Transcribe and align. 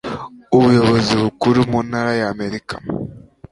Ubuyobozi 0.57 1.13
bukuru 1.23 1.59
mu 1.71 1.79
ntara 1.87 2.11
ya 2.19 2.27
Amerika 2.33 2.75